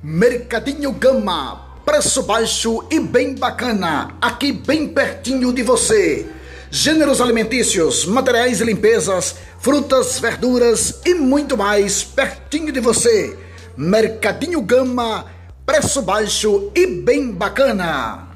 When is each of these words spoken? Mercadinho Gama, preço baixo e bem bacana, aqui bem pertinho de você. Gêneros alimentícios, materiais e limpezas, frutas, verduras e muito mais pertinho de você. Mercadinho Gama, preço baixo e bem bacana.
Mercadinho 0.00 0.92
Gama, 0.92 1.80
preço 1.84 2.22
baixo 2.22 2.84
e 2.88 3.00
bem 3.00 3.34
bacana, 3.34 4.14
aqui 4.22 4.52
bem 4.52 4.86
pertinho 4.86 5.52
de 5.52 5.64
você. 5.64 6.24
Gêneros 6.70 7.20
alimentícios, 7.20 8.06
materiais 8.06 8.60
e 8.60 8.64
limpezas, 8.64 9.34
frutas, 9.58 10.20
verduras 10.20 11.00
e 11.04 11.14
muito 11.14 11.56
mais 11.56 12.04
pertinho 12.04 12.70
de 12.70 12.78
você. 12.78 13.36
Mercadinho 13.76 14.62
Gama, 14.62 15.24
preço 15.66 16.00
baixo 16.00 16.70
e 16.76 16.86
bem 16.86 17.32
bacana. 17.32 18.27